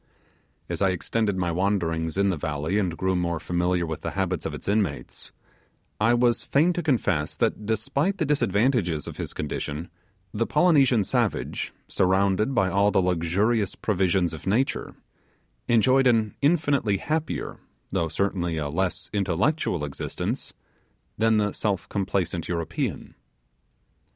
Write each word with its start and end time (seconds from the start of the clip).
As 0.67 0.81
I 0.81 0.89
extended 0.89 1.37
my 1.37 1.51
wanderings 1.51 2.17
in 2.17 2.31
the 2.31 2.35
valley 2.35 2.79
and 2.79 2.97
grew 2.97 3.15
more 3.15 3.39
familiar 3.39 3.85
with 3.85 4.01
the 4.01 4.09
habits 4.17 4.47
of 4.47 4.53
its 4.55 4.67
inmates, 4.67 5.31
I 5.99 6.15
was 6.15 6.43
fain 6.43 6.73
to 6.73 6.81
confess 6.81 7.35
that, 7.35 7.67
despite 7.67 8.17
the 8.17 8.25
disadvantages 8.25 9.05
of 9.05 9.17
his 9.17 9.31
condition, 9.31 9.91
the 10.33 10.47
Polynesian 10.47 11.03
savage, 11.03 11.71
surrounded 11.87 12.55
by 12.55 12.67
all 12.67 12.89
the 12.89 12.99
luxurious 12.99 13.75
provisions 13.75 14.33
of 14.33 14.47
nature, 14.47 14.95
enjoyed 15.67 16.07
an 16.07 16.33
infinitely 16.41 16.97
happier, 16.97 17.59
though 17.91 18.09
certainly 18.09 18.57
a 18.57 18.69
less 18.69 19.07
intellectual 19.13 19.85
existence 19.85 20.55
than 21.19 21.37
the 21.37 21.51
self 21.51 21.87
complacent 21.89 22.47
European. 22.47 23.13